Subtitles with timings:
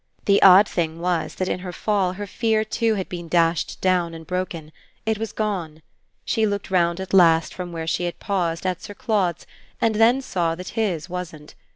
[0.25, 4.15] The odd thing was that in her fall her fear too had been dashed down
[4.15, 4.71] and broken.
[5.05, 5.83] It was gone.
[6.25, 9.45] She looked round at last, from where she had paused, at Sir Claude's,
[9.79, 11.53] and then saw that his wasn't.